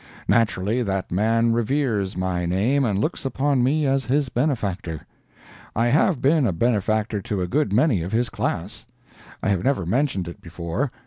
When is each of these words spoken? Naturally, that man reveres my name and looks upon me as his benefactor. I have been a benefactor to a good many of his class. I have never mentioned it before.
Naturally, 0.27 0.81
that 0.81 1.11
man 1.11 1.53
reveres 1.53 2.17
my 2.17 2.43
name 2.47 2.83
and 2.85 2.97
looks 2.97 3.23
upon 3.23 3.61
me 3.63 3.85
as 3.85 4.05
his 4.05 4.29
benefactor. 4.29 5.01
I 5.75 5.89
have 5.89 6.23
been 6.23 6.47
a 6.47 6.51
benefactor 6.53 7.21
to 7.21 7.39
a 7.43 7.47
good 7.47 7.71
many 7.71 8.01
of 8.01 8.11
his 8.11 8.31
class. 8.31 8.87
I 9.43 9.49
have 9.49 9.63
never 9.63 9.85
mentioned 9.85 10.27
it 10.27 10.41
before. 10.41 10.91